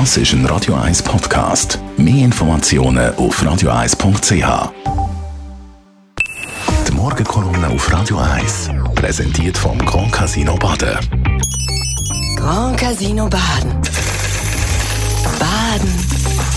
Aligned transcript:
Das 0.00 0.16
ist 0.16 0.32
ein 0.32 0.44
Radio 0.46 0.74
1 0.74 1.04
Podcast. 1.04 1.78
Mehr 1.96 2.24
Informationen 2.24 3.14
auf 3.14 3.40
radio1.ch. 3.40 4.72
Die 6.88 6.92
Morgenkolumne 6.92 7.68
auf 7.68 7.92
Radio 7.92 8.18
1 8.18 8.70
präsentiert 8.96 9.56
vom 9.56 9.78
Grand 9.78 10.10
Casino 10.10 10.56
Baden. 10.56 10.98
Grand 12.36 12.76
Casino 12.76 13.28
Baden. 13.28 13.70
Baden 15.38 15.94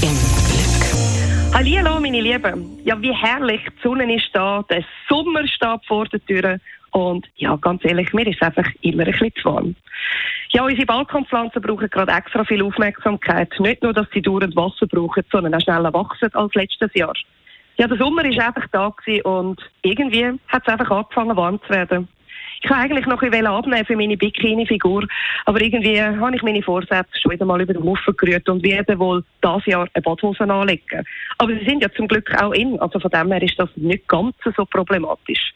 im 0.00 0.16
Glück. 0.46 1.54
Hallo, 1.54 1.98
meine 1.98 2.20
Lieben. 2.20 2.78
Ja, 2.84 3.02
wie 3.02 3.12
herrlich. 3.12 3.62
Die 3.62 3.82
Sonne 3.82 4.14
ist 4.14 4.30
da, 4.32 4.62
der 4.70 4.84
Sommer 5.08 5.44
steht 5.48 5.84
vor 5.88 6.04
der 6.06 6.24
Tür. 6.24 6.60
Und 6.94 7.26
ja, 7.34 7.56
ganz 7.56 7.84
ehrlich, 7.84 8.12
mir 8.12 8.24
ist 8.24 8.40
einfach 8.40 8.68
immer 8.82 9.04
ein 9.04 9.10
bisschen 9.10 9.32
zu 9.34 9.44
warm. 9.46 9.74
Ja, 10.50 10.62
unsere 10.62 10.86
Balkonpflanzen 10.86 11.60
brauchen 11.60 11.90
gerade 11.90 12.12
extra 12.12 12.44
viel 12.44 12.62
Aufmerksamkeit. 12.62 13.52
Nicht 13.58 13.82
nur, 13.82 13.92
dass 13.92 14.06
sie 14.14 14.22
dauernd 14.22 14.54
Wasser 14.54 14.86
brauchen, 14.86 15.24
sondern 15.32 15.56
auch 15.56 15.60
schneller 15.60 15.92
wachsen 15.92 16.32
als 16.34 16.54
letztes 16.54 16.94
Jahr. 16.94 17.14
Ja, 17.78 17.88
der 17.88 17.98
Sommer 17.98 18.24
ist 18.24 18.38
einfach 18.38 18.68
da 18.70 18.90
gewesen 18.90 19.22
und 19.22 19.60
irgendwie 19.82 20.38
hat 20.46 20.62
es 20.64 20.72
einfach 20.72 20.88
angefangen 20.88 21.36
warm 21.36 21.60
zu 21.62 21.70
werden. 21.70 22.06
Ich 22.62 22.70
wollte 22.70 22.82
eigentlich 22.82 23.06
noch 23.06 23.20
ein 23.20 23.30
bisschen 23.30 23.46
abnehmen 23.48 23.84
für 23.84 23.96
meine 23.96 24.16
Bikini-Figur, 24.16 25.04
aber 25.46 25.60
irgendwie 25.60 26.00
habe 26.00 26.36
ich 26.36 26.42
meine 26.42 26.62
Vorsätze 26.62 27.20
schon 27.20 27.32
wieder 27.32 27.44
mal 27.44 27.60
über 27.60 27.74
den 27.74 27.82
Haufen 27.82 28.16
gerührt 28.16 28.48
und 28.48 28.62
werde 28.62 28.96
wohl 29.00 29.24
dieses 29.42 29.66
Jahr 29.66 29.88
eine 29.92 30.02
Badhose 30.02 30.44
anlegen. 30.44 31.04
Aber 31.38 31.52
sie 31.52 31.64
sind 31.64 31.82
ja 31.82 31.90
zum 31.90 32.06
Glück 32.06 32.32
auch 32.40 32.52
in, 32.52 32.78
also 32.78 33.00
von 33.00 33.10
dem 33.10 33.32
her 33.32 33.42
ist 33.42 33.58
das 33.58 33.68
nicht 33.74 34.06
ganz 34.06 34.36
so 34.56 34.64
problematisch. 34.64 35.52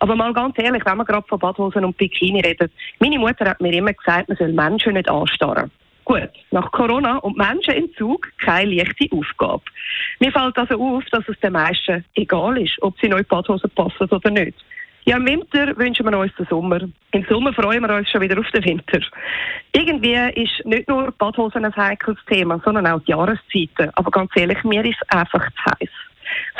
Aber 0.00 0.16
mal 0.16 0.32
ganz 0.32 0.58
ehrlich, 0.58 0.84
wenn 0.84 0.96
man 0.96 1.06
gerade 1.06 1.26
von 1.28 1.38
Badhosen 1.38 1.84
und 1.84 1.96
Bikini 1.96 2.40
redet, 2.40 2.72
meine 2.98 3.18
Mutter 3.18 3.50
hat 3.50 3.60
mir 3.60 3.72
immer 3.72 3.92
gesagt, 3.92 4.28
man 4.28 4.36
soll 4.36 4.52
Menschen 4.52 4.94
nicht 4.94 5.10
anstarren. 5.10 5.70
Gut, 6.04 6.30
nach 6.50 6.72
Corona 6.72 7.18
und 7.18 7.36
Menschenentzug 7.36 8.32
keine 8.38 8.74
leichte 8.74 9.06
Aufgabe. 9.12 9.62
Mir 10.18 10.32
fällt 10.32 10.58
also 10.58 10.80
auf, 10.80 11.04
dass 11.12 11.28
es 11.28 11.38
den 11.40 11.52
meisten 11.52 12.04
egal 12.14 12.58
ist, 12.58 12.82
ob 12.82 12.98
sie 12.98 13.08
neue 13.08 13.24
Badhosen 13.24 13.70
passen 13.70 14.08
oder 14.10 14.30
nicht. 14.30 14.56
Ja, 15.04 15.16
im 15.18 15.26
Winter 15.26 15.76
wünschen 15.76 16.06
wir 16.06 16.18
uns 16.18 16.34
den 16.36 16.46
Sommer. 16.46 16.80
Im 17.12 17.26
Sommer 17.28 17.52
freuen 17.52 17.82
wir 17.82 17.94
uns 17.94 18.10
schon 18.10 18.22
wieder 18.22 18.38
auf 18.38 18.50
den 18.50 18.64
Winter. 18.64 19.00
Irgendwie 19.72 20.42
ist 20.42 20.64
nicht 20.64 20.88
nur 20.88 21.12
Badhosen 21.12 21.64
ein 21.64 21.76
heikles 21.76 22.18
Thema, 22.28 22.60
sondern 22.64 22.86
auch 22.86 23.00
die 23.00 23.12
Jahreszeiten. 23.12 23.90
Aber 23.94 24.10
ganz 24.10 24.30
ehrlich, 24.34 24.62
mir 24.64 24.84
ist 24.84 25.00
einfach 25.08 25.46
zu 25.50 25.64
heiß. 25.66 25.90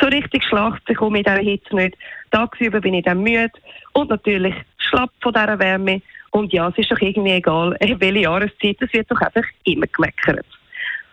So 0.00 0.06
richtig 0.06 0.44
Schlacht 0.44 0.84
bekomme 0.86 1.20
ich 1.20 1.26
in 1.26 1.32
dieser 1.32 1.50
Hitze 1.50 1.76
nicht. 1.76 1.96
Tagsüber 2.30 2.80
bin 2.80 2.94
ich 2.94 3.04
dann 3.04 3.22
müde 3.22 3.50
und 3.92 4.08
natürlich 4.08 4.54
schlapp 4.78 5.10
von 5.20 5.32
dieser 5.32 5.58
Wärme. 5.58 6.00
Und 6.30 6.52
ja, 6.52 6.68
es 6.68 6.78
ist 6.78 6.90
doch 6.90 7.00
irgendwie 7.00 7.32
egal, 7.32 7.76
welche 7.80 8.18
Jahreszeit, 8.20 8.76
es 8.80 8.92
wird 8.92 9.10
doch 9.10 9.20
einfach 9.20 9.46
immer 9.64 9.86
gemeckert. 9.86 10.46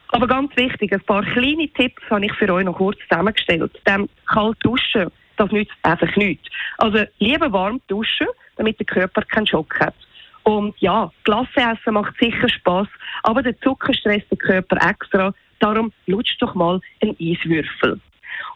Aber 0.09 0.27
ganz 0.27 0.55
wichtig, 0.55 0.93
ein 0.93 1.01
paar 1.01 1.23
kleine 1.23 1.67
Tipps 1.69 2.01
habe 2.09 2.25
ich 2.25 2.33
für 2.33 2.51
euch 2.53 2.63
noch 2.63 2.77
kurz 2.77 2.97
zusammengestellt. 3.09 3.71
Dem 3.85 4.07
kalt 4.25 4.57
duschen, 4.63 5.11
das 5.35 5.51
nützt 5.51 5.75
einfach 5.83 6.15
nichts. 6.15 6.47
Also 6.77 7.03
lieber 7.19 7.51
warm 7.51 7.81
duschen, 7.87 8.27
damit 8.55 8.79
der 8.79 8.85
Körper 8.85 9.21
keinen 9.23 9.47
Schock 9.47 9.79
hat. 9.79 9.95
Und 10.43 10.75
ja, 10.79 11.11
Glasse 11.25 11.49
essen 11.57 11.93
macht 11.93 12.17
sicher 12.19 12.47
Spaß, 12.47 12.87
aber 13.23 13.43
der 13.43 13.59
Zucker 13.59 13.93
stresst 13.93 14.31
den 14.31 14.37
Körper 14.37 14.77
extra. 14.89 15.33
Darum 15.59 15.91
lutscht 16.05 16.41
doch 16.41 16.55
mal 16.55 16.79
einen 17.01 17.17
Eiswürfel. 17.19 17.99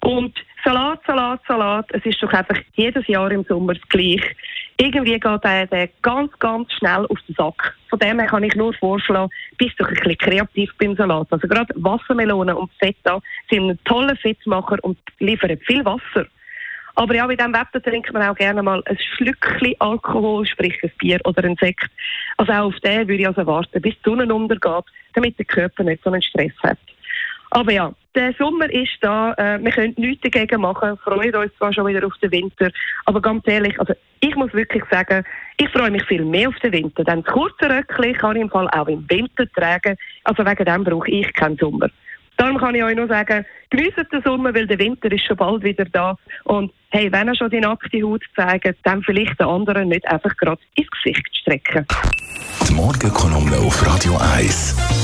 Und 0.03 0.33
Salat, 0.63 0.99
Salat, 1.05 1.41
Salat, 1.47 1.85
es 1.91 2.05
ist 2.05 2.21
doch 2.21 2.33
einfach 2.33 2.57
jedes 2.73 3.07
Jahr 3.07 3.31
im 3.31 3.43
Sommer 3.43 3.73
das 3.73 3.87
Gleiche. 3.89 4.35
Irgendwie 4.77 5.19
geht 5.19 5.43
der, 5.43 5.67
der 5.67 5.89
ganz, 6.01 6.31
ganz 6.39 6.71
schnell 6.73 7.05
auf 7.05 7.19
den 7.27 7.35
Sack. 7.35 7.75
Von 7.89 7.99
dem 7.99 8.19
her 8.19 8.27
kann 8.27 8.43
ich 8.43 8.55
nur 8.55 8.73
vorschlagen, 8.73 9.31
bist 9.57 9.79
doch 9.79 9.87
ein 9.87 9.93
bisschen 9.93 10.17
kreativ 10.17 10.71
beim 10.79 10.95
Salat. 10.95 11.27
Also 11.29 11.47
gerade 11.47 11.73
Wassermelonen 11.75 12.55
und 12.55 12.71
Feta 12.79 13.19
sind 13.49 13.69
ein 13.69 13.79
toller 13.85 14.15
Fettmacher 14.15 14.77
und 14.81 14.97
liefern 15.19 15.57
viel 15.65 15.85
Wasser. 15.85 16.25
Aber 16.95 17.15
ja, 17.15 17.25
bei 17.25 17.35
diesem 17.35 17.53
Wetter 17.53 17.81
trinkt 17.81 18.11
man 18.11 18.23
auch 18.23 18.35
gerne 18.35 18.61
mal 18.61 18.81
ein 18.85 18.97
Schlückchen 19.15 19.75
Alkohol, 19.79 20.45
sprich 20.45 20.77
ein 20.83 20.91
Bier 20.99 21.19
oder 21.23 21.43
ein 21.43 21.55
Sekt. 21.59 21.89
Also 22.37 22.51
auch 22.51 22.65
auf 22.65 22.79
den 22.81 23.07
würde 23.07 23.21
ich 23.21 23.27
also 23.27 23.45
warten, 23.45 23.81
bis 23.81 23.93
die 23.95 24.09
Sonne 24.09 24.33
untergeht, 24.33 24.85
damit 25.13 25.37
der 25.37 25.45
Körper 25.45 25.83
nicht 25.83 26.03
so 26.03 26.11
einen 26.11 26.21
Stress 26.21 26.53
hat. 26.63 26.79
Aber 27.51 27.71
ja, 27.71 27.93
der 28.15 28.33
Sommer 28.37 28.69
ist 28.71 28.97
da, 29.01 29.33
äh, 29.33 29.59
wir 29.61 29.71
können 29.71 29.93
nichts 29.97 30.21
dagegen 30.21 30.61
machen, 30.61 30.97
freuen 30.97 31.35
uns 31.35 31.51
zwar 31.57 31.73
schon 31.73 31.87
wieder 31.87 32.05
auf 32.05 32.17
den 32.21 32.31
Winter, 32.31 32.69
aber 33.05 33.21
ganz 33.21 33.45
ehrlich, 33.45 33.77
also 33.77 33.93
ich 34.21 34.35
muss 34.35 34.53
wirklich 34.53 34.83
sagen, 34.89 35.23
ich 35.57 35.69
freue 35.69 35.91
mich 35.91 36.03
viel 36.05 36.23
mehr 36.23 36.47
auf 36.47 36.55
den 36.59 36.71
Winter, 36.71 37.03
denn 37.03 37.23
das 37.23 37.33
kurze 37.33 37.69
Röckchen 37.69 38.13
kann 38.13 38.37
ich 38.37 38.43
im 38.43 38.49
Fall 38.49 38.69
auch 38.69 38.87
im 38.87 39.05
Winter 39.09 39.45
tragen, 39.53 39.97
also 40.23 40.45
wegen 40.45 40.65
dem 40.65 40.83
brauche 40.83 41.09
ich 41.11 41.31
keinen 41.33 41.57
Sommer. 41.57 41.89
Darum 42.37 42.57
kann 42.57 42.73
ich 42.73 42.83
euch 42.83 42.95
nur 42.95 43.07
sagen, 43.07 43.45
genießt 43.69 43.97
den 44.11 44.21
Sommer, 44.23 44.53
weil 44.55 44.65
der 44.65 44.79
Winter 44.79 45.11
ist 45.11 45.25
schon 45.25 45.37
bald 45.37 45.61
wieder 45.61 45.85
da. 45.85 46.15
Und 46.45 46.71
hey, 46.89 47.11
wenn 47.11 47.27
er 47.27 47.35
schon 47.35 47.51
die 47.51 47.59
nackte 47.59 48.01
Haut 48.01 48.23
zeigt, 48.35 48.77
dann 48.83 49.03
vielleicht 49.03 49.39
den 49.39 49.47
anderen 49.47 49.89
nicht 49.89 50.07
einfach 50.07 50.35
gerade 50.37 50.61
ins 50.75 50.89
Gesicht 50.89 51.27
strecken. 51.37 51.85
Die 52.67 52.73
Morgenkolumne 52.73 53.57
auf 53.57 53.85
Radio 53.85 54.17
1. 54.17 55.00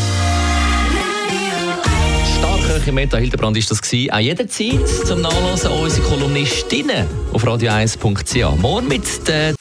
Starköche 2.87 3.17
Hildebrand 3.17 3.57
ist 3.57 3.69
das 3.69 3.81
gewesen. 3.81 4.11
Auch 4.11 4.19
jederzeit 4.19 4.87
zum 5.05 5.21
Nachlesen 5.21 5.71
unsere 5.71 6.07
Kolumnistinnen 6.07 7.05
auf 7.33 7.43
radio1.ch. 7.43 8.61
Morgen 8.61 8.87
mit 8.87 9.27
der 9.27 9.55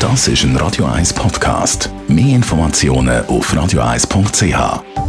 Das 0.00 0.26
ist 0.26 0.42
ein 0.42 0.56
Radio 0.56 0.86
1 0.86 1.12
Podcast. 1.12 1.90
Mehr 2.08 2.34
Informationen 2.34 3.24
auf 3.26 3.52
radio1.ch. 3.52 5.07